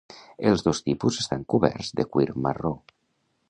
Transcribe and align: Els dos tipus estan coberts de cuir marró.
Els 0.51 0.63
dos 0.67 0.79
tipus 0.87 1.19
estan 1.25 1.45
coberts 1.55 1.93
de 2.01 2.09
cuir 2.15 2.29
marró. 2.47 2.73